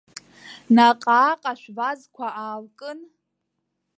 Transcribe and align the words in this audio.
Наҟ-ааҟ 0.75 1.41
ашәвазқәа 1.51 2.27
аалкын. 2.41 2.99